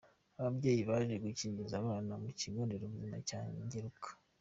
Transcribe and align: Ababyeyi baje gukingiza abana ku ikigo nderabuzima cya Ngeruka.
Ababyeyi 0.39 0.81
baje 0.89 1.15
gukingiza 1.23 1.73
abana 1.81 2.11
ku 2.21 2.25
ikigo 2.33 2.59
nderabuzima 2.63 3.17
cya 3.29 3.41
Ngeruka. 3.65 4.09